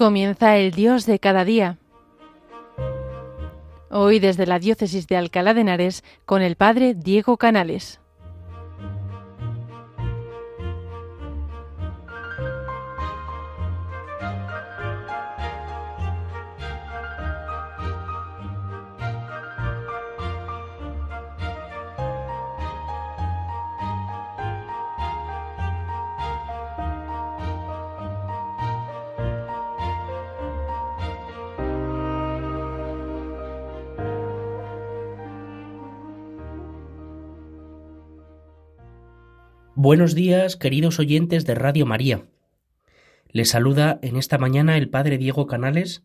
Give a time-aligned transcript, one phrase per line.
[0.00, 1.76] Comienza el Dios de cada día.
[3.90, 8.00] Hoy desde la Diócesis de Alcalá de Henares con el Padre Diego Canales.
[39.82, 42.26] Buenos días, queridos oyentes de Radio María.
[43.30, 46.04] Les saluda en esta mañana el Padre Diego Canales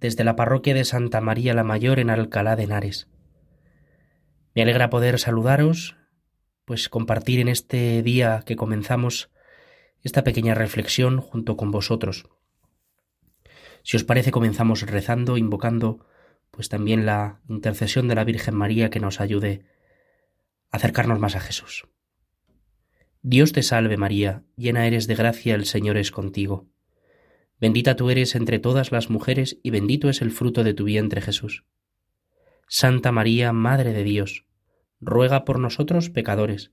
[0.00, 3.06] desde la parroquia de Santa María la Mayor en Alcalá de Henares.
[4.56, 5.96] Me alegra poder saludaros,
[6.64, 9.30] pues compartir en este día que comenzamos
[10.02, 12.28] esta pequeña reflexión junto con vosotros.
[13.84, 16.04] Si os parece, comenzamos rezando, invocando
[16.50, 19.64] pues también la intercesión de la Virgen María que nos ayude
[20.72, 21.86] a acercarnos más a Jesús.
[23.28, 26.68] Dios te salve María, llena eres de gracia, el Señor es contigo.
[27.60, 31.20] Bendita tú eres entre todas las mujeres y bendito es el fruto de tu vientre
[31.20, 31.64] Jesús.
[32.68, 34.46] Santa María, Madre de Dios,
[35.00, 36.70] ruega por nosotros pecadores,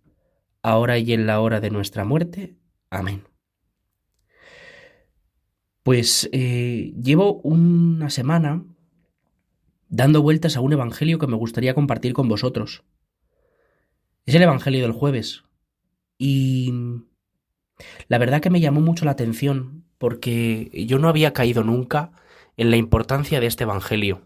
[0.61, 2.55] ahora y en la hora de nuestra muerte.
[2.91, 3.23] Amén.
[5.81, 8.63] Pues eh, llevo una semana
[9.89, 12.83] dando vueltas a un evangelio que me gustaría compartir con vosotros.
[14.27, 15.45] Es el evangelio del jueves,
[16.25, 16.71] y
[18.07, 22.13] la verdad que me llamó mucho la atención porque yo no había caído nunca
[22.55, 24.25] en la importancia de este Evangelio.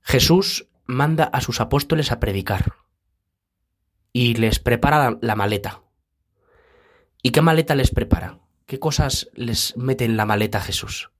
[0.00, 2.72] Jesús manda a sus apóstoles a predicar
[4.12, 5.84] y les prepara la, maleta.
[7.22, 8.40] ¿Y qué maleta les prepara?
[8.66, 11.12] ¿Qué cosas les mete en la maleta Jesús?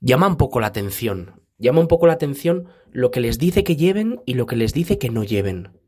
[0.00, 3.76] Llama un poco la atención, llama un poco la atención lo que les dice que
[3.76, 5.78] lleven y lo que les dice que no lleven.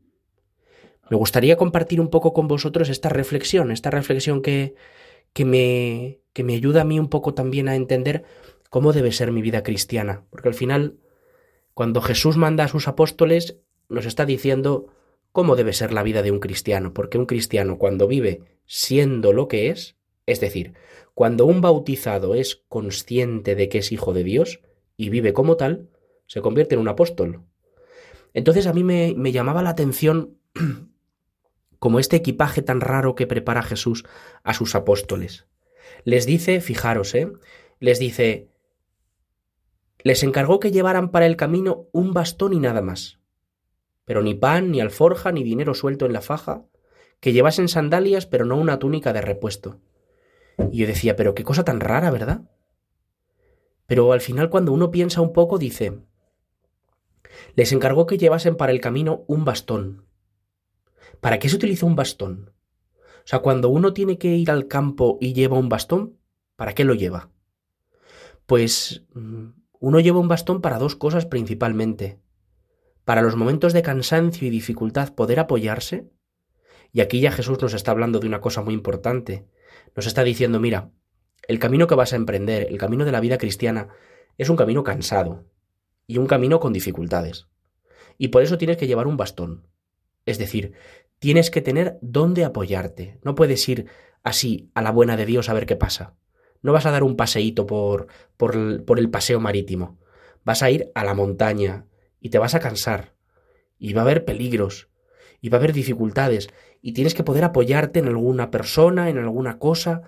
[1.11, 4.75] Me gustaría compartir un poco con vosotros esta reflexión, esta reflexión que,
[5.33, 8.23] que, me, que me ayuda a mí un poco también a entender
[8.69, 10.23] cómo debe ser mi vida cristiana.
[10.29, 10.99] Porque al final,
[11.73, 13.57] cuando Jesús manda a sus apóstoles,
[13.89, 14.87] nos está diciendo
[15.33, 16.93] cómo debe ser la vida de un cristiano.
[16.93, 20.75] Porque un cristiano cuando vive siendo lo que es, es decir,
[21.13, 24.61] cuando un bautizado es consciente de que es hijo de Dios
[24.95, 25.89] y vive como tal,
[26.25, 27.43] se convierte en un apóstol.
[28.33, 30.37] Entonces a mí me, me llamaba la atención
[31.81, 34.03] como este equipaje tan raro que prepara Jesús
[34.43, 35.47] a sus apóstoles.
[36.03, 37.33] Les dice, fijaros, ¿eh?
[37.79, 38.51] Les dice,
[40.03, 43.17] les encargó que llevaran para el camino un bastón y nada más.
[44.05, 46.65] Pero ni pan, ni alforja, ni dinero suelto en la faja,
[47.19, 49.79] que llevasen sandalias, pero no una túnica de repuesto.
[50.71, 52.41] Y yo decía, pero qué cosa tan rara, ¿verdad?
[53.87, 55.97] Pero al final cuando uno piensa un poco dice,
[57.55, 60.10] les encargó que llevasen para el camino un bastón,
[61.19, 62.53] ¿Para qué se utiliza un bastón?
[63.23, 66.17] O sea, cuando uno tiene que ir al campo y lleva un bastón,
[66.55, 67.29] ¿para qué lo lleva?
[68.45, 72.19] Pues mm, uno lleva un bastón para dos cosas principalmente.
[73.05, 76.09] Para los momentos de cansancio y dificultad poder apoyarse.
[76.93, 79.47] Y aquí ya Jesús nos está hablando de una cosa muy importante.
[79.95, 80.91] Nos está diciendo, mira,
[81.47, 83.89] el camino que vas a emprender, el camino de la vida cristiana,
[84.37, 85.45] es un camino cansado
[86.07, 87.47] y un camino con dificultades.
[88.17, 89.67] Y por eso tienes que llevar un bastón.
[90.25, 90.73] Es decir,
[91.21, 93.19] Tienes que tener dónde apoyarte.
[93.21, 93.85] No puedes ir
[94.23, 96.15] así a la buena de Dios a ver qué pasa.
[96.63, 99.99] No vas a dar un paseíto por, por, el, paseo marítimo.
[100.43, 101.85] Vas a ir a la montaña
[102.19, 103.13] y te vas a cansar.
[103.77, 104.89] Y va a haber peligros.
[105.41, 106.49] Y va a haber dificultades.
[106.81, 110.01] Y tienes que poder apoyarte en alguna persona, en alguna cosa.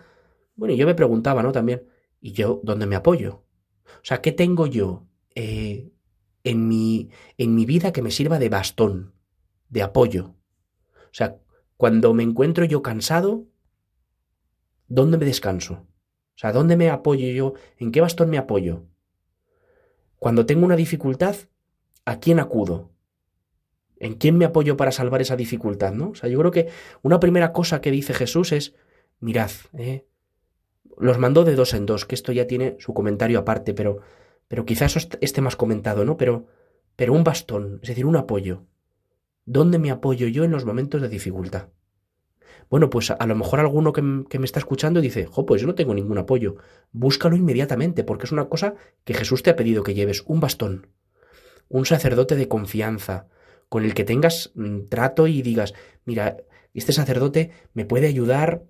[0.56, 1.52] Bueno, yo me preguntaba, ¿no?
[1.52, 1.84] También,
[2.22, 3.44] ¿y yo dónde me apoyo?
[3.86, 5.06] O sea, ¿qué tengo yo
[5.36, 5.92] eh,
[6.44, 9.14] en, mi, en mi vida que me sirva de bastón,
[9.74, 10.36] de apoyo?
[10.96, 11.40] O sea,
[11.78, 13.48] cuando me encuentro yo cansado,
[14.88, 15.74] ¿dónde me descanso?
[16.36, 17.54] O sea, ¿dónde me apoyo yo?
[17.78, 18.86] ¿En qué bastón me apoyo?
[20.20, 21.36] Cuando tengo una dificultad,
[22.06, 22.92] ¿a quién acudo?
[23.98, 25.94] ¿En quién me apoyo para salvar esa dificultad?
[25.94, 26.10] ¿no?
[26.10, 26.70] O sea, yo creo que
[27.02, 28.76] una primera cosa que dice Jesús es,
[29.20, 30.06] mirad, ¿eh?
[30.98, 34.02] los mandó de dos en dos, que esto ya tiene su comentario aparte, pero,
[34.48, 36.18] pero quizás esté más comentado, ¿no?
[36.18, 36.46] Pero,
[36.96, 38.68] pero un bastón, es decir, un apoyo.
[39.46, 41.70] ¿Dónde me apoyo yo en los momentos de dificultad?
[42.70, 45.76] Bueno, pues a, lo mejor alguno que, me está escuchando dice, jo, pues yo no
[45.76, 46.56] tengo ningún apoyo.
[46.92, 50.88] Búscalo inmediatamente, porque es una cosa que Jesús te ha pedido que lleves, un bastón,
[51.70, 53.28] un sacerdote de confianza,
[53.70, 55.74] con el que tengas mm, trato y digas,
[56.06, 56.38] mira,
[56.74, 58.64] este sacerdote me puede ayudar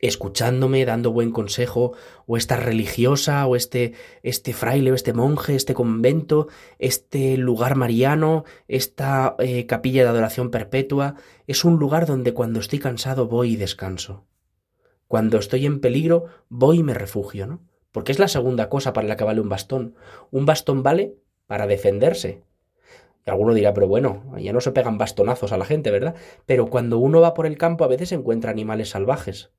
[0.00, 1.92] escuchándome, dando buen consejo,
[2.26, 3.92] o esta religiosa, o este,
[4.22, 6.48] este fraile, o este monje, este convento,
[6.78, 11.16] este lugar mariano, esta eh, capilla de adoración perpetua,
[11.46, 14.26] es un lugar donde cuando estoy cansado voy y descanso.
[15.06, 17.60] Cuando estoy en peligro voy y me refugio, ¿no?
[17.92, 19.96] Porque es la segunda cosa para la que vale un bastón.
[20.30, 22.44] Un bastón vale para defenderse.
[23.26, 26.14] Alguno dirá, pero bueno, ya no se pegan bastonazos a la gente, ¿verdad?
[26.46, 29.50] Pero cuando uno va por el campo a veces encuentra animales salvajes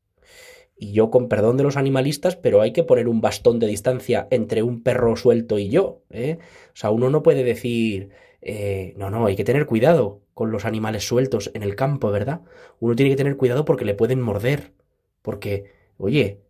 [0.81, 4.27] y yo con perdón de los animalistas, pero hay que poner un bastón de distancia
[4.31, 6.01] entre un perro suelto y yo.
[6.09, 6.39] ¿eh?
[6.69, 8.09] O sea, uno no puede decir,
[8.41, 12.41] eh, no, no, hay que tener cuidado con los animales sueltos en el campo, ¿verdad?
[12.79, 14.73] Uno tiene que tener cuidado porque le pueden morder,
[15.21, 15.65] porque,
[15.97, 16.41] oye,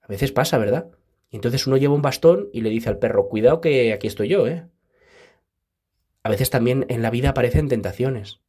[0.00, 0.90] a veces pasa, ¿verdad?
[1.30, 4.26] Y entonces uno lleva un bastón y le dice al perro, cuidado que aquí estoy
[4.26, 4.66] yo, ¿eh?
[6.24, 8.40] A veces también en la vida aparecen tentaciones,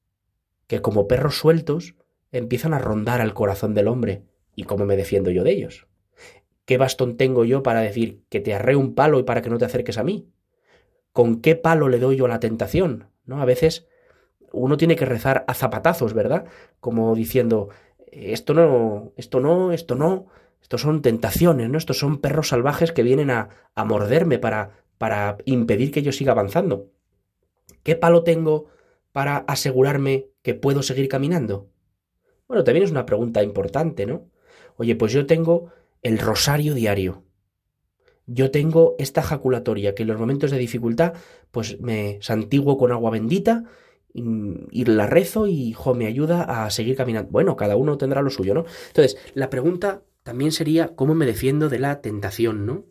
[0.65, 1.93] que como perros sueltos
[2.31, 4.23] empiezan a rondar al corazón del hombre
[4.55, 5.87] ¿Y cómo me defiendo yo de ellos?
[6.65, 9.57] ¿Qué bastón tengo yo para decir que te arré un palo y para que no
[9.57, 10.29] te acerques a mí?
[11.13, 13.09] ¿Con qué palo le doy yo a la tentación?
[13.25, 13.41] ¿No?
[13.41, 13.87] A veces
[14.51, 16.45] uno tiene que rezar a zapatazos, ¿verdad?
[16.79, 17.69] Como diciendo,
[18.11, 20.27] esto no, esto no, esto no,
[20.61, 21.77] estos son tentaciones, ¿no?
[21.77, 26.33] Estos son perros salvajes que vienen a, a morderme para, para impedir que yo siga
[26.33, 26.91] avanzando.
[27.83, 28.67] ¿Qué palo tengo
[29.11, 31.69] para asegurarme que puedo seguir caminando?
[32.47, 34.29] Bueno, también es una pregunta importante, ¿no?
[34.79, 35.73] Oye, pues yo tengo
[36.03, 37.23] el rosario diario.
[38.27, 41.15] Yo tengo esta jaculatoria que en los momentos de dificultad,
[41.51, 43.65] pues me santiguo con agua bendita
[44.13, 47.29] y, la rezo y jo, me ayuda a seguir caminando.
[47.29, 48.63] Bueno, cada uno tendrá lo suyo, ¿no?
[48.87, 52.85] Entonces, la pregunta también sería cómo me defiendo de la tentación, ¿no?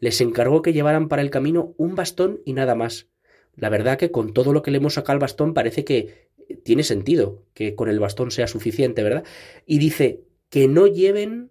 [0.00, 3.08] Les encargó que llevaran para el camino un bastón y nada más.
[3.54, 6.30] La verdad que con todo lo que le hemos sacado al bastón parece que
[6.64, 9.24] tiene sentido que con el bastón sea suficiente, ¿verdad?
[9.66, 10.22] Y dice,
[10.52, 11.50] que no lleven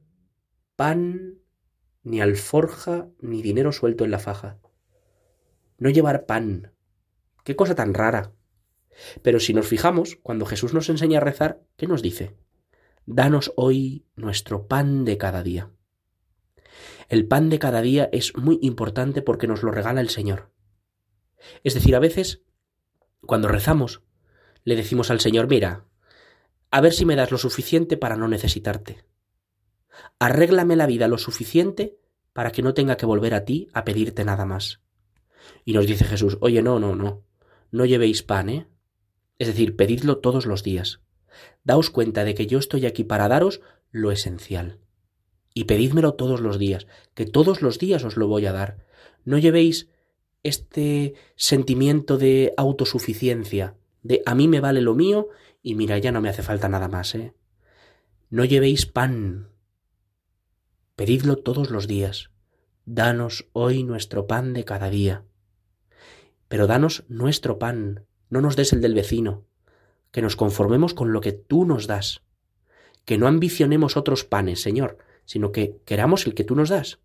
[0.76, 1.40] pan,
[2.04, 4.60] ni alforja, ni dinero suelto en la faja.
[5.80, 6.76] No llevar pan.
[7.44, 8.36] Qué cosa tan rara.
[9.24, 12.38] Pero si nos fijamos, cuando Jesús nos enseña a rezar, ¿qué nos dice?
[13.08, 15.72] Danos hoy nuestro pan de cada día.
[17.10, 20.52] El pan de cada día es muy importante porque nos lo regala el Señor.
[21.64, 22.44] Es decir, a veces,
[23.26, 24.04] cuando rezamos,
[24.64, 25.88] le decimos al Señor, mira,
[26.72, 29.04] a ver si me das lo suficiente para no necesitarte.
[30.20, 31.98] Arréglame la vida lo suficiente
[32.34, 34.80] para que no tenga que volver a ti a pedirte nada más.
[35.66, 37.24] Y nos dice Jesús, oye, no, no, no,
[37.72, 38.68] no llevéis pan, ¿eh?
[39.38, 41.02] Es decir, pedidlo todos los días.
[41.64, 44.80] Daos cuenta de que yo estoy aquí para daros lo esencial.
[45.54, 48.86] Y pedídmelo todos los días, que todos los días os lo voy a dar.
[49.26, 49.90] No llevéis
[50.44, 55.28] este sentimiento de autosuficiencia, de a mí me vale lo mío
[55.62, 57.34] y mira, ya no me hace falta nada más, ¿eh?
[58.30, 59.50] No llevéis pan.
[60.96, 62.32] Pedidlo todos los días.
[62.86, 65.26] Danos hoy nuestro pan de cada día.
[66.48, 69.46] Pero danos nuestro pan, no nos des el del vecino,
[70.12, 72.22] que nos conformemos con lo que tú nos das,
[73.06, 77.00] que no ambicionemos otros panes, Señor, sino que queramos el que tú nos das,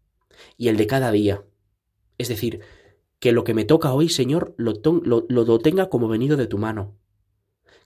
[0.57, 1.45] y el de cada día.
[2.19, 2.61] Es decir,
[3.19, 6.95] que lo que me toca hoy, Señor, lo, lo, tenga como venido de tu mano.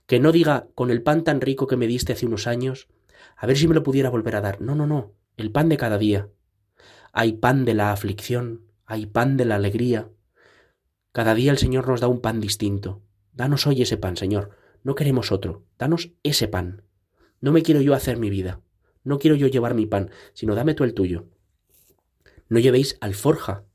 [0.05, 2.87] Que no diga, con el pan tan rico que me diste hace unos años,
[3.35, 4.61] a ver si me lo pudiera volver a dar.
[4.61, 6.29] No, no, no, el pan de cada día.
[7.13, 10.09] Hay pan de la aflicción, hay pan de la alegría.
[11.11, 13.01] Cada día el Señor nos da un pan distinto.
[13.33, 14.51] Danos hoy ese pan, Señor.
[14.83, 15.65] No queremos otro.
[15.77, 16.83] Danos ese pan.
[17.39, 18.61] No me quiero yo hacer mi vida.
[19.03, 21.27] No quiero yo llevar mi pan, sino dame tú el tuyo.
[22.49, 23.65] No llevéis alforja,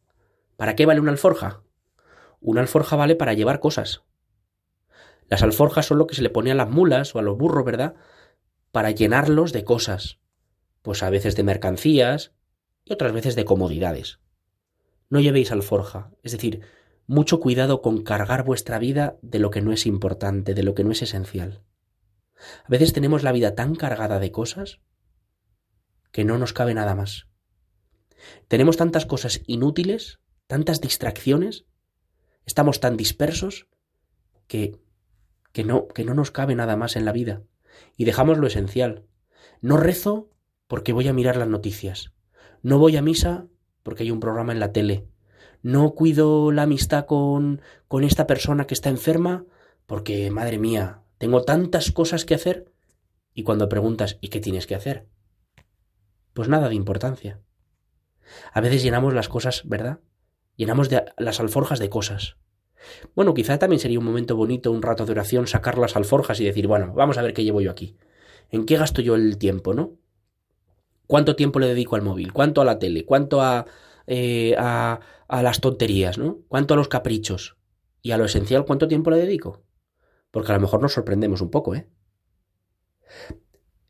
[0.57, 1.63] ¿Para qué vale una alforja?
[2.41, 4.05] Una alforja vale para llevar cosas.
[5.29, 7.65] Las alforjas son lo que se le pone a las mulas o a los burros,
[7.65, 7.95] ¿verdad?
[8.71, 10.21] Para llenarlos de cosas.
[10.83, 12.33] Pues a veces de mercancías
[12.85, 14.21] y otras veces de comodidades.
[15.09, 16.61] No llevéis alforja, es decir,
[17.07, 20.85] mucho cuidado con cargar vuestra vida de lo que no es importante, de lo que
[20.85, 21.63] no es esencial.
[22.65, 24.81] A veces tenemos la vida tan cargada de cosas
[26.13, 27.29] que no nos cabe nada más.
[28.49, 31.65] Tenemos tantas cosas inútiles tantas distracciones,
[32.45, 33.69] estamos tan dispersos
[34.47, 34.81] que,
[35.57, 37.43] que, no, que no nos cabe nada más en la vida
[37.97, 39.07] y dejamos lo esencial.
[39.63, 40.29] No rezo
[40.67, 42.13] porque voy a mirar las noticias.
[42.61, 43.47] No voy a misa
[43.83, 45.09] porque hay un programa en la tele.
[45.63, 49.47] No cuido la amistad con, con esta persona que está enferma
[49.87, 52.71] porque, madre mía, tengo tantas cosas que hacer.
[53.33, 55.09] Y cuando preguntas, ¿y qué tienes que hacer?
[56.35, 57.41] Pues nada de importancia.
[58.53, 60.01] A veces llenamos las cosas, ¿verdad?
[60.55, 62.37] Llenamos las alforjas de cosas.
[63.15, 66.45] Bueno, quizá también sería un momento bonito, un rato de oración, sacar las alforjas y
[66.45, 67.97] decir, bueno, vamos a ver qué llevo yo aquí.
[68.51, 69.97] ¿En qué gasto yo el tiempo, no?
[71.07, 72.33] ¿Cuánto tiempo le dedico al móvil?
[72.33, 73.05] ¿Cuánto a la tele?
[73.05, 73.67] ¿Cuánto a,
[74.07, 76.19] eh, a, a las tonterías?
[76.19, 76.41] ¿no?
[76.49, 77.57] ¿Cuánto a los caprichos?
[78.03, 79.65] Y a lo esencial, ¿cuánto tiempo le dedico?
[80.31, 81.89] Porque a lo mejor nos sorprendemos un poco, ¿eh?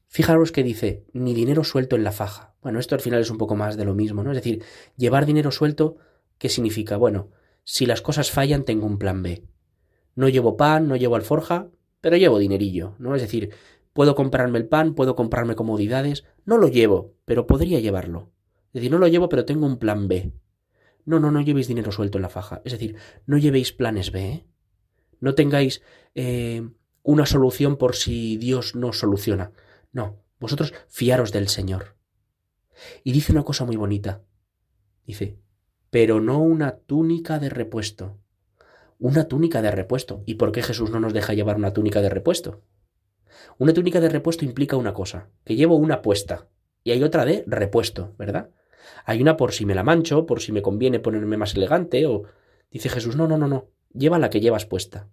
[0.08, 2.54] Fijaros que dice, ni dinero suelto en la faja.
[2.62, 4.30] Bueno, esto al final es un poco más de lo mismo, ¿no?
[4.30, 4.64] Es decir,
[4.96, 5.96] llevar dinero suelto,
[6.38, 6.96] ¿qué significa?
[6.96, 7.30] Bueno,
[7.68, 9.42] si las cosas fallan, tengo un plan B.
[10.14, 11.68] No llevo pan, no llevo alforja,
[12.00, 13.16] pero llevo dinerillo, ¿no?
[13.16, 13.50] Es decir,
[13.92, 18.30] puedo comprarme el pan, puedo comprarme comodidades, no lo llevo, pero podría llevarlo.
[18.68, 20.32] Es decir, no lo llevo, pero tengo un plan B.
[21.04, 22.62] No, no, no llevéis dinero suelto en la faja.
[22.64, 22.94] Es decir,
[23.26, 24.46] no llevéis planes B, ¿eh?
[25.18, 25.82] No tengáis
[26.14, 26.68] eh,
[27.02, 29.50] una solución por si Dios no soluciona.
[29.90, 31.96] No, vosotros fiaros del Señor.
[33.02, 34.22] Y dice una cosa muy bonita.
[35.04, 35.40] Dice,
[35.90, 38.18] pero no una túnica de repuesto.
[38.98, 40.22] Una túnica de repuesto.
[40.26, 42.62] ¿Y por qué Jesús no nos deja llevar una túnica de repuesto?
[43.58, 46.48] Una túnica de repuesto implica una cosa, que llevo una puesta
[46.86, 48.50] y hay otra de repuesto, ¿verdad?
[49.04, 52.22] Hay una por si me la mancho, por si me conviene ponerme más elegante o...
[52.70, 55.08] Dice Jesús, no, no, no, no, lleva la que llevas puesta.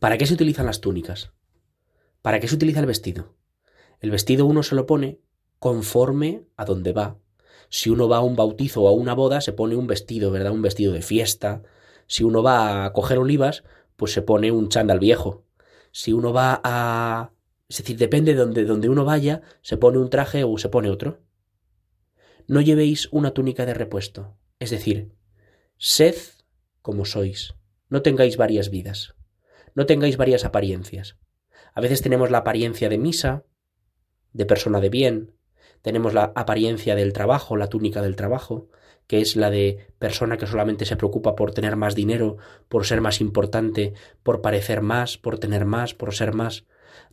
[0.00, 1.32] ¿Para qué se utilizan las túnicas?
[2.20, 3.34] ¿Para qué se utiliza el vestido?
[4.00, 5.20] El vestido uno se lo pone
[5.58, 7.16] conforme a donde va.
[7.72, 10.52] Si uno va a un bautizo o a una boda, se pone un vestido, ¿verdad?
[10.52, 11.62] Un vestido de fiesta.
[12.06, 13.64] Si uno va a coger olivas,
[13.96, 15.46] pues se pone un chándal viejo.
[15.90, 17.32] Si uno va a...
[17.70, 20.90] Es decir, depende de donde, donde uno vaya, se pone un traje o se pone
[20.90, 21.22] otro.
[22.46, 24.36] No llevéis una túnica de repuesto.
[24.58, 25.14] Es decir,
[25.78, 26.16] sed
[26.82, 27.54] como sois.
[27.88, 29.14] No tengáis varias vidas.
[29.74, 31.16] No tengáis varias apariencias.
[31.72, 33.46] A veces tenemos la apariencia de misa,
[34.34, 35.34] de persona de bien,
[35.82, 38.68] tenemos la apariencia del trabajo, la túnica del trabajo,
[39.06, 43.00] que es la de persona que solamente se preocupa por tener más dinero, por ser
[43.00, 46.64] más importante, por parecer más, por tener más, por ser más.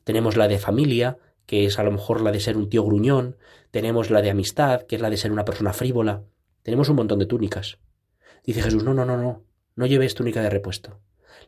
[0.03, 3.37] Tenemos la de familia, que es a lo mejor la de ser un tío gruñón,
[3.71, 6.23] tenemos la de amistad, que es la de ser una persona frívola.
[6.63, 7.79] Tenemos un montón de túnicas.
[8.45, 9.43] Dice Jesús, no, no, no, no,
[9.75, 10.99] no lleves túnica de repuesto.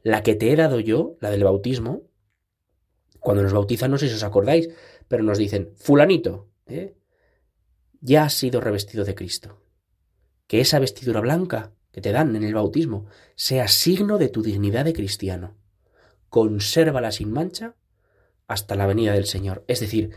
[0.04, 2.02] La que te he dado yo, la del bautismo,
[3.20, 4.70] cuando nos bautizan, no sé si os acordáis,
[5.08, 6.96] pero nos dicen, fulanito, ¿eh?
[8.02, 9.62] Ya has sido revestido de Cristo.
[10.48, 13.06] Que esa vestidura blanca que te dan en el bautismo
[13.36, 15.56] sea signo de tu dignidad de cristiano.
[16.30, 17.76] Consérvala sin mancha
[18.48, 19.64] hasta la venida del Señor.
[19.68, 20.12] Es decir,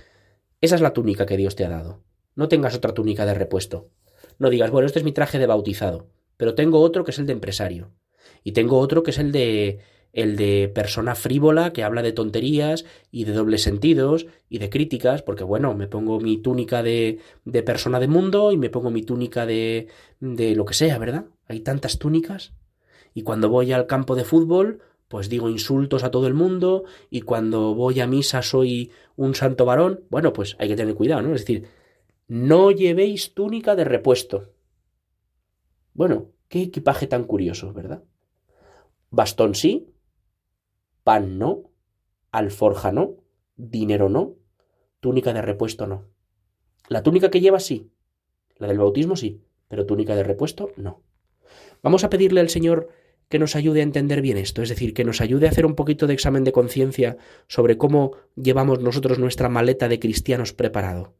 [0.61, 2.03] esa es la túnica que Dios te ha dado.
[2.35, 3.91] No tengas otra túnica de repuesto.
[4.39, 7.27] No digas, bueno, este es mi traje de bautizado, pero tengo otro que es el
[7.27, 7.93] de empresario.
[8.43, 9.81] Y tengo otro que es el de
[10.15, 15.23] el de persona frívola que habla de tonterías y de dobles sentidos y de críticas,
[15.23, 19.03] porque bueno, me pongo mi túnica de, de persona de mundo y me pongo mi
[19.03, 19.89] túnica de,
[20.21, 21.27] de lo que sea, ¿verdad?
[21.49, 22.55] Hay tantas túnicas.
[23.13, 27.23] Y cuando voy al campo de fútbol, pues digo insultos a todo el mundo y
[27.23, 30.05] cuando voy a misa soy un santo varón.
[30.11, 31.35] Bueno, pues hay que tener cuidado, ¿no?
[31.35, 31.69] Es decir,
[32.29, 34.53] no llevéis túnica de repuesto.
[35.93, 38.03] Bueno, qué equipaje tan curioso, ¿verdad?
[39.11, 39.94] Bastón sí,
[41.05, 41.71] pan no,
[42.33, 43.17] alforja no,
[43.57, 44.35] dinero no,
[45.01, 46.09] túnica de repuesto no.
[46.89, 47.91] La túnica que lleva sí,
[48.57, 51.03] la del bautismo sí, pero túnica de repuesto no.
[51.83, 52.89] Vamos a pedirle al Señor
[53.29, 55.75] que nos ayude a entender bien esto, es decir, que nos ayude a hacer un
[55.75, 57.17] poquito de examen de conciencia
[57.49, 61.15] sobre cómo llevamos nosotros nuestra maleta de cristianos preparado.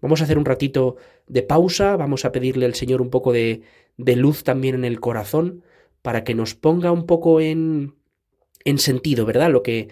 [0.00, 3.62] Vamos a hacer un ratito de pausa, vamos a pedirle al Señor un poco de,
[3.96, 5.62] de luz también en el corazón
[6.02, 7.94] para que nos ponga un poco en,
[8.64, 9.50] en sentido, ¿verdad?
[9.50, 9.88] Lo que,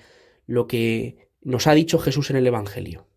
[0.47, 3.08] lo que nos ha dicho Jesús en el Evangelio.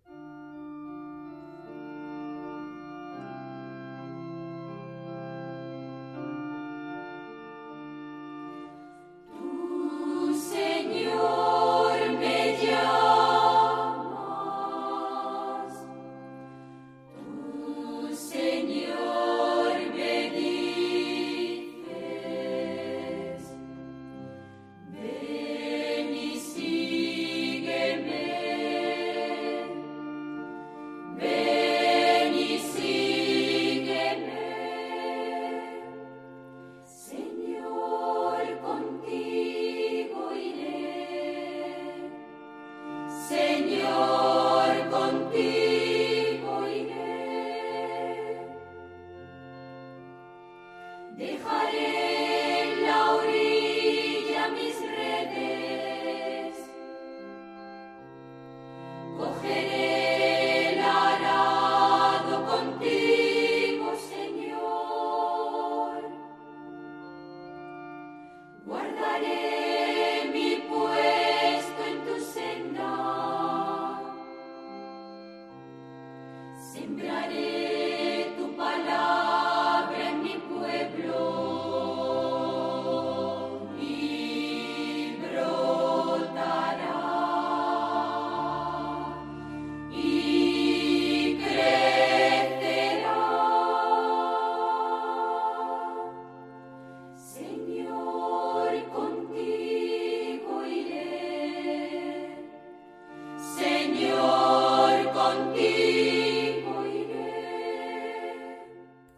[51.18, 52.01] 得哈里。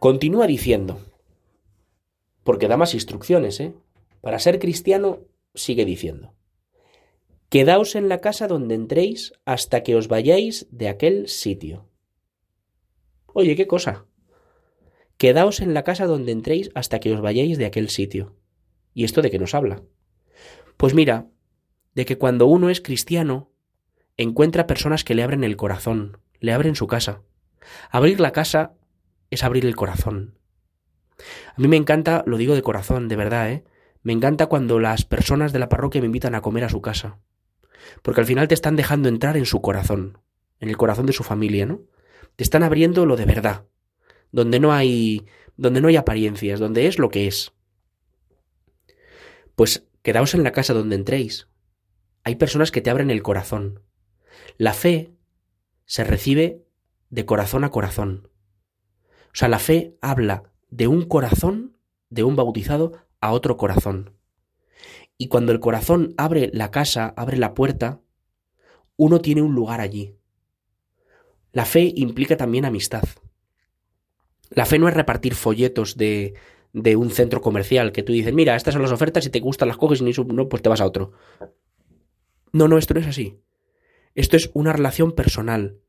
[0.03, 0.99] Continúa diciendo,
[2.43, 3.73] porque da más instrucciones, ¿eh?
[4.19, 5.21] Para ser cristiano,
[5.55, 6.33] sigue diciendo,
[7.47, 11.87] quedaos en la casa donde entréis hasta que os vayáis de aquel sitio.
[13.27, 14.05] Oye, qué cosa.
[15.15, 18.35] Quedaos en la casa donde entréis hasta que os vayáis de aquel sitio.
[18.93, 19.83] ¿Y esto de qué nos habla?
[20.75, 21.29] Pues mira,
[21.95, 23.53] de que cuando uno es cristiano,
[24.17, 27.21] encuentra personas que le abren el corazón, le abren su casa.
[27.89, 28.73] Abrir la casa
[29.33, 30.37] es abrir el corazón.
[31.55, 33.63] A mí me encanta, lo digo de corazón, de verdad, ¿eh?
[34.01, 37.19] Me encanta cuando las personas de la parroquia me invitan a comer a su casa.
[38.01, 40.19] Porque al final te están dejando entrar en su corazón,
[40.59, 41.81] en el corazón de su familia, ¿no?
[42.35, 43.65] Te están abriendo lo de verdad,
[44.31, 45.25] donde no hay
[45.55, 47.53] donde no hay apariencias, donde es lo que es.
[49.55, 51.47] Pues quedaos en la casa donde entréis.
[52.23, 53.83] Hay personas que te abren el corazón.
[54.57, 55.13] La fe
[55.85, 56.65] se recibe
[57.09, 58.29] de corazón a corazón.
[59.33, 61.75] O sea, la fe habla de un corazón,
[62.09, 64.13] de un bautizado, a otro corazón.
[65.17, 68.01] Y cuando el corazón abre la casa, abre la puerta,
[68.95, 70.15] uno tiene un lugar allí.
[71.51, 73.03] La fe implica también amistad.
[74.51, 76.35] La fe no es repartir folletos de,
[76.73, 79.67] de un centro comercial que tú dices, mira, estas son las ofertas, si te gustan
[79.67, 81.13] las coges y no, pues te vas a otro.
[82.51, 83.39] No, no, esto no es así.
[84.13, 85.79] Esto es una relación personal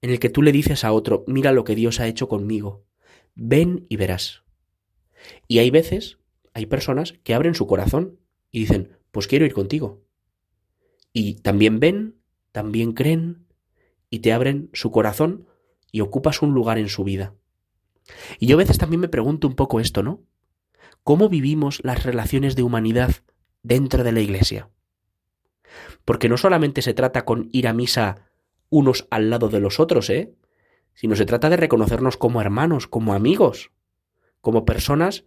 [0.00, 2.87] en el que tú le dices a otro, mira lo que Dios ha hecho conmigo
[3.38, 4.42] ven y verás.
[5.46, 6.18] Y hay veces,
[6.52, 8.18] hay personas que abren su corazón
[8.50, 10.02] y dicen, pues quiero ir contigo.
[11.12, 12.16] Y también ven,
[12.52, 13.46] también creen
[14.10, 15.46] y te abren su corazón
[15.92, 17.34] y ocupas un lugar en su vida.
[18.38, 20.22] Y yo a veces también me pregunto un poco esto, ¿no?
[21.04, 23.12] ¿Cómo vivimos las relaciones de humanidad
[23.62, 24.70] dentro de la Iglesia?
[26.04, 28.30] Porque no solamente se trata con ir a misa
[28.68, 30.34] unos al lado de los otros, ¿eh?
[30.98, 33.70] Sino se trata de reconocernos como hermanos, como amigos,
[34.40, 35.24] como personas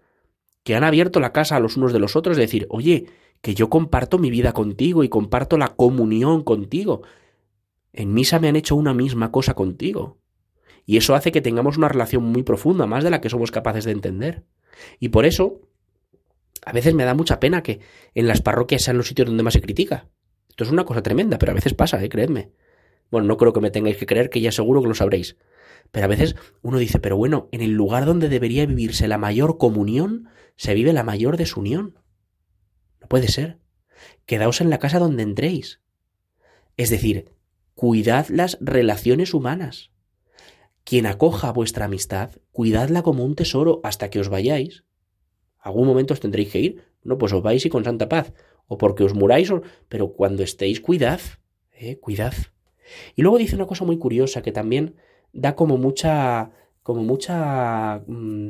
[0.64, 3.06] que han abierto la casa a los unos de los otros, decir, oye,
[3.40, 7.04] que yo comparto mi vida contigo y comparto la comunión contigo.
[7.94, 10.18] En misa me han hecho una misma cosa contigo.
[10.86, 13.86] Y eso hace que tengamos una relación muy profunda, más de la que somos capaces
[13.86, 14.44] de entender.
[15.00, 15.62] Y por eso,
[16.66, 17.80] a veces me da mucha pena que
[18.14, 20.10] en las parroquias sean los sitios donde más se critica.
[20.50, 22.10] Esto es una cosa tremenda, pero a veces pasa, ¿eh?
[22.10, 22.52] creedme.
[23.10, 25.38] Bueno, no creo que me tengáis que creer, que ya seguro que lo sabréis.
[25.91, 29.58] Pero a veces uno dice, pero bueno, en el lugar donde debería vivirse la mayor
[29.58, 31.99] comunión, se vive la mayor desunión.
[33.01, 33.60] No puede ser.
[34.25, 35.82] Quedaos en la casa donde entréis.
[36.77, 37.32] Es decir,
[37.75, 39.91] cuidad las relaciones humanas.
[40.84, 44.86] Quien acoja vuestra amistad, cuidadla como un tesoro hasta que os vayáis.
[45.60, 46.84] Algún momento os tendréis que ir.
[47.04, 48.34] No, pues os vais y con santa paz.
[48.65, 49.51] O porque os muráis,
[49.89, 51.19] pero cuando estéis, cuidad.
[51.73, 51.99] ¿eh?
[51.99, 52.34] Cuidad.
[53.15, 54.95] Y luego dice una cosa muy curiosa que también
[55.34, 56.52] da como mucha,
[56.84, 58.50] como mucha, mm,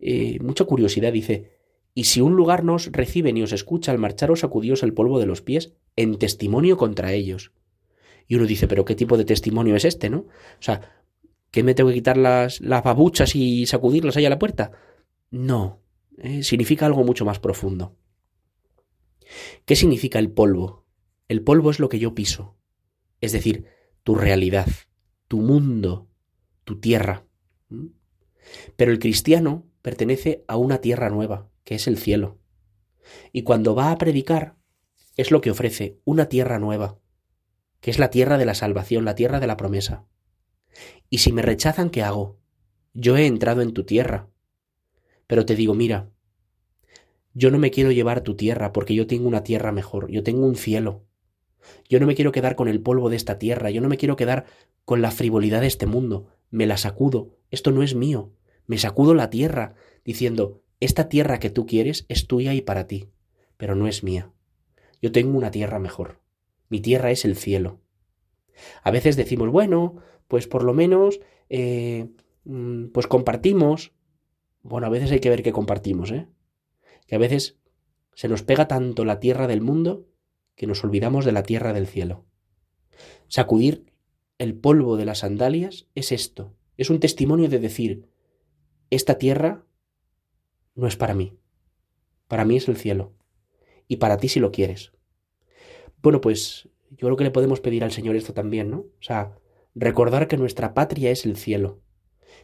[0.00, 1.12] eh, mucha curiosidad.
[1.12, 1.52] Dice,
[1.94, 5.18] y si un lugar no os recibe ni os escucha, al marcharos sacudíos el polvo
[5.18, 7.52] de los pies en testimonio contra ellos.
[8.26, 10.18] Y uno dice, pero ¿qué tipo de testimonio es este, no?
[10.18, 11.04] O sea,
[11.50, 14.72] ¿qué me tengo que quitar las, las babuchas y sacudirlas ahí a la puerta?
[15.30, 15.82] No,
[16.18, 17.96] eh, significa algo mucho más profundo.
[19.64, 20.86] ¿Qué significa el polvo?
[21.28, 22.56] El polvo es lo que yo piso,
[23.20, 23.66] es decir,
[24.02, 24.66] tu realidad,
[25.32, 26.10] tu mundo,
[26.64, 27.24] tu tierra.
[28.76, 32.38] Pero el cristiano pertenece a una tierra nueva, que es el cielo.
[33.32, 34.58] Y cuando va a predicar,
[35.16, 36.98] es lo que ofrece, una tierra nueva,
[37.80, 40.04] que es la tierra de la salvación, la tierra de la promesa.
[41.08, 42.38] Y si me rechazan, ¿qué hago?
[42.92, 44.28] Yo he entrado en tu tierra.
[45.26, 46.10] Pero te digo, mira,
[47.32, 50.44] yo no me quiero llevar tu tierra porque yo tengo una tierra mejor, yo tengo
[50.44, 51.06] un cielo.
[51.88, 54.16] Yo no me quiero quedar con el polvo de esta tierra, yo no me quiero
[54.16, 54.46] quedar
[54.84, 58.32] con la frivolidad de este mundo, me la sacudo, esto no es mío,
[58.66, 63.08] me sacudo la tierra, diciendo, esta tierra que tú quieres es tuya y para ti,
[63.56, 64.32] pero no es mía.
[65.00, 66.20] Yo tengo una tierra mejor,
[66.68, 67.80] mi tierra es el cielo.
[68.82, 69.96] A veces decimos, bueno,
[70.28, 72.08] pues por lo menos, eh,
[72.44, 73.92] mm, pues compartimos.
[74.62, 76.28] Bueno, a veces hay que ver qué compartimos, ¿eh?
[77.06, 77.58] Que a veces
[78.14, 80.06] se nos pega tanto la tierra del mundo
[80.54, 82.24] que nos olvidamos de la tierra del cielo.
[83.28, 83.92] Sacudir
[84.38, 88.08] el polvo de las sandalias es esto, Es un testimonio de decir,
[88.90, 89.64] esta tierra
[90.74, 91.38] no es para mí.
[92.28, 93.12] Para mí es el cielo.
[93.88, 94.92] Y para ti si lo quieres.
[96.02, 98.78] Bueno, pues yo creo que le podemos pedir al Señor esto también, ¿no?
[98.78, 99.38] O sea,
[99.74, 101.80] recordar que nuestra patria es el cielo.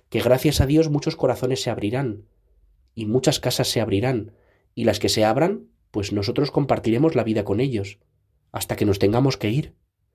[0.08, 2.26] Que gracias a Dios muchos corazones se abrirán.
[2.94, 4.32] Y muchas casas se abrirán.
[4.74, 7.98] Y las que se abran, pues nosotros compartiremos la vida con ellos.
[8.52, 9.74] Hasta que nos tengamos que ir.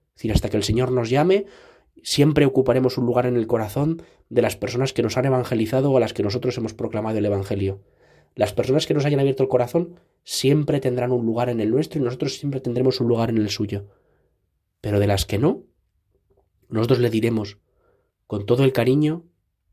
[0.09, 1.45] Es decir, hasta que el Señor nos llame
[2.01, 5.97] Siempre ocuparemos un lugar en el corazón de las personas que nos han evangelizado o
[5.97, 7.81] a las que nosotros hemos proclamado el Evangelio.
[8.35, 12.01] Las personas que nos hayan abierto el corazón siempre tendrán un lugar en el nuestro
[12.01, 13.87] y nosotros siempre tendremos un lugar en el suyo.
[14.81, 15.63] Pero de las que no,
[16.67, 17.59] nosotros le diremos,
[18.25, 19.23] con todo el cariño,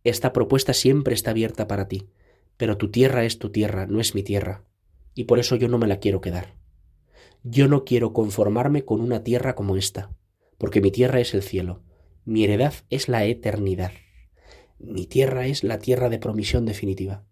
[0.04, 2.10] esta propuesta siempre está abierta para ti,
[2.56, 4.64] pero tu tierra es tu tierra, no es mi tierra,
[5.14, 6.54] y por eso yo no me la quiero quedar.
[7.42, 10.10] Yo no quiero conformarme con una tierra como esta,
[10.58, 11.82] porque mi tierra es el cielo,
[12.24, 13.92] mi heredad es la eternidad.
[14.78, 17.24] Mi tierra es la tierra de promisión definitiva.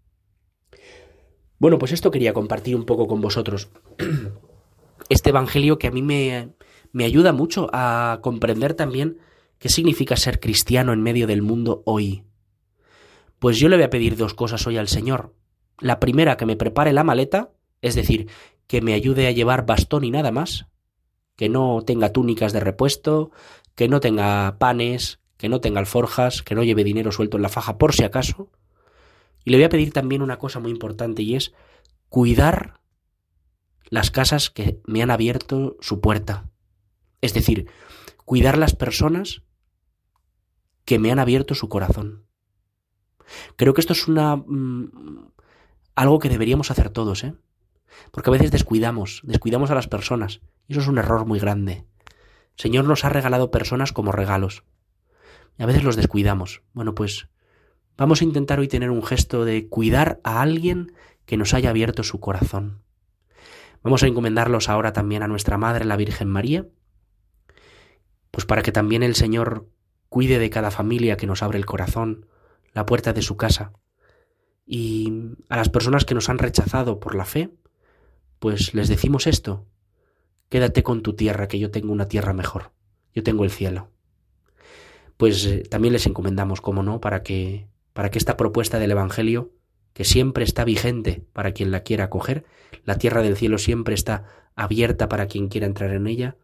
[1.59, 3.71] Bueno, pues esto quería compartir un poco con vosotros.
[5.09, 6.51] Este Evangelio que a mí me,
[6.93, 9.19] me ayuda mucho a comprender también
[9.59, 12.25] qué significa ser cristiano en medio del mundo hoy.
[13.39, 15.35] Pues yo le voy a pedir dos cosas hoy al Señor.
[15.81, 18.29] La primera, que me prepare la maleta, es decir,
[18.67, 20.67] que me ayude a llevar bastón y nada más,
[21.37, 23.31] que no tenga túnicas de repuesto,
[23.75, 27.49] que no tenga panes, que no tenga alforjas, que no lleve dinero suelto en la
[27.49, 28.51] faja por si acaso.
[29.45, 31.55] Y le voy a pedir también una cosa muy importante y es
[32.09, 32.81] cuidar
[33.89, 36.51] las casas que me han abierto su puerta.
[37.21, 37.71] Es decir,
[38.25, 39.43] cuidar las personas
[40.85, 42.27] que me han abierto su corazón.
[43.57, 45.31] Creo que esto es una mm,
[45.95, 47.35] algo que deberíamos hacer todos, ¿eh?
[48.11, 51.85] Porque a veces descuidamos, descuidamos a las personas, y eso es un error muy grande.
[52.57, 54.65] Señor nos ha regalado personas como regalos.
[55.59, 56.63] Y a veces los descuidamos.
[56.73, 57.29] Bueno, pues
[57.97, 60.93] vamos a intentar hoy tener un gesto de cuidar a alguien
[61.25, 62.83] que nos haya abierto su corazón.
[63.83, 66.67] Vamos a encomendarlos ahora también a nuestra Madre, la Virgen María,
[68.31, 69.69] pues para que también el Señor
[70.09, 72.27] cuide de cada familia que nos abre el corazón,
[72.73, 73.73] la puerta de su casa.
[74.67, 77.51] Y a las personas que nos han rechazado por la fe,
[78.39, 79.67] pues les decimos esto,
[80.49, 82.73] quédate con tu tierra, que yo tengo una tierra mejor,
[83.15, 83.91] yo tengo el cielo.
[85.17, 89.53] Pues eh, también les encomendamos, como no, para que, para que esta propuesta del Evangelio,
[89.93, 92.45] que siempre está vigente para quien la quiera acoger,
[92.85, 94.25] la tierra del cielo siempre está
[94.55, 96.37] abierta para quien quiera entrar en ella,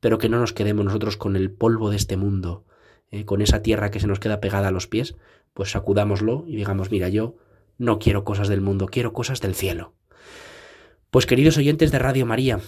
[0.00, 2.64] pero que no nos quedemos nosotros con el polvo de este mundo,
[3.10, 5.16] eh, con esa tierra que se nos queda pegada a los pies,
[5.54, 7.36] pues sacudámoslo y digamos, mira, yo
[7.78, 9.94] no quiero cosas del mundo, quiero cosas del cielo.
[11.10, 12.60] Pues queridos oyentes de Radio María,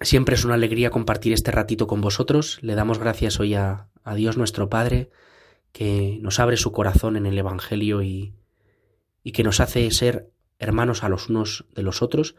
[0.00, 2.58] Siempre es una alegría compartir este ratito con vosotros.
[2.60, 5.10] Le damos gracias hoy a, Dios nuestro Padre,
[5.70, 8.34] que nos abre su corazón en el Evangelio y,
[9.22, 12.34] y que nos hace ser hermanos a los unos de los otros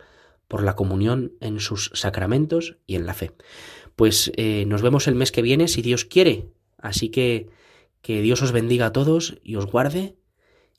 [0.49, 3.31] por la comunión en sus sacramentos y en la fe.
[3.95, 6.49] Pues eh, nos vemos el mes que viene, si Dios quiere.
[6.77, 7.47] Así que
[8.01, 10.17] que Dios os bendiga a todos y os guarde.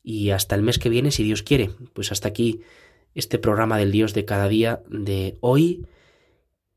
[0.02, 1.70] Y hasta el mes que viene, si Dios quiere.
[1.94, 2.60] Pues hasta aquí
[3.14, 5.87] este programa del Dios de cada día de hoy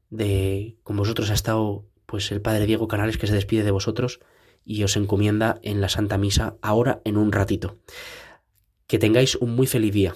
[0.09, 4.19] de con vosotros ha estado pues el padre Diego Canales que se despide de vosotros
[4.63, 7.77] y os encomienda en la Santa Misa ahora en un ratito.
[8.85, 10.15] Que tengáis un muy feliz día.